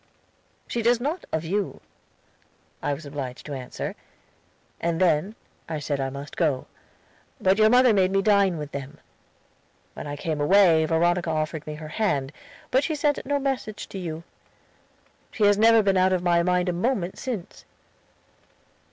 [0.67, 1.79] "'She does not of you,'
[2.81, 3.95] I was obliged to answer.
[4.79, 5.35] And then
[5.69, 6.65] I said I must go.
[7.39, 8.97] But your mother made me dine with them.
[9.93, 12.31] When I came away Veronica offered me her hand,
[12.71, 14.23] but she sent no message to you.
[15.29, 17.63] She has never been out of my mind a moment since."